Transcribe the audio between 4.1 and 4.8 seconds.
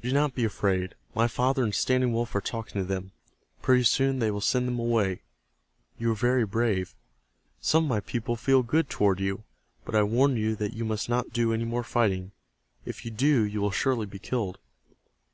they will send them